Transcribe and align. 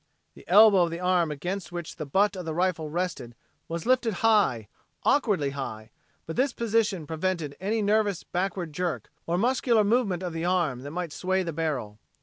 The 0.33 0.47
elbow 0.47 0.79
of 0.85 0.89
the 0.89 0.99
arm 0.99 1.29
against 1.29 1.71
which 1.71 1.97
the 1.97 2.07
butt 2.07 2.35
of 2.35 2.43
the 2.43 2.55
rifle 2.55 2.89
rested 2.89 3.35
was 3.67 3.85
lifted 3.85 4.15
high, 4.25 4.67
awkwardly 5.03 5.51
high, 5.51 5.91
but 6.25 6.35
this 6.35 6.53
position 6.53 7.05
prevented 7.05 7.55
any 7.59 7.83
nervous 7.83 8.23
backward 8.23 8.73
jerk 8.73 9.11
or 9.27 9.37
muscular 9.37 9.83
movement 9.83 10.23
of 10.23 10.33
the 10.33 10.43
arm 10.43 10.79
that 10.79 10.89
might 10.89 11.13
sway 11.13 11.43
the 11.43 11.53
barrel. 11.53 11.99